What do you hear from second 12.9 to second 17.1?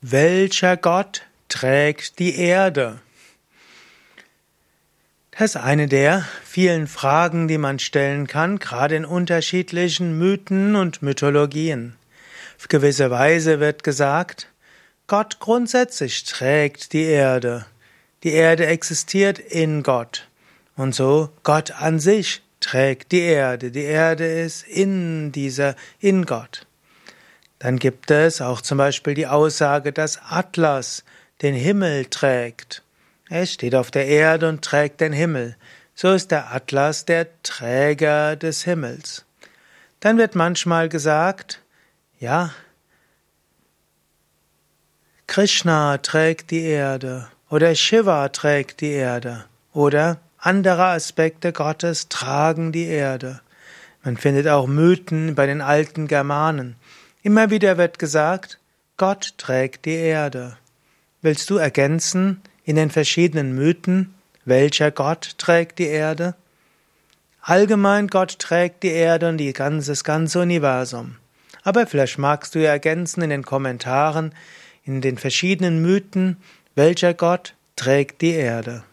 Weise wird gesagt, Gott grundsätzlich trägt die